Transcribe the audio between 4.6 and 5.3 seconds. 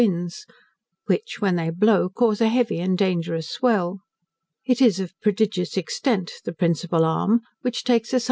It is of